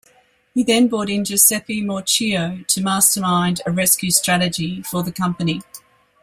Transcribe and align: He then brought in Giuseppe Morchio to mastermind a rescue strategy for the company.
He 0.55 0.63
then 0.63 0.87
brought 0.87 1.11
in 1.11 1.23
Giuseppe 1.23 1.79
Morchio 1.83 2.65
to 2.65 2.81
mastermind 2.81 3.61
a 3.67 3.71
rescue 3.71 4.09
strategy 4.09 4.81
for 4.81 5.03
the 5.03 5.11
company. 5.11 5.61